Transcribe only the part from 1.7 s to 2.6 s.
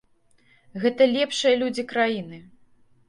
краіны.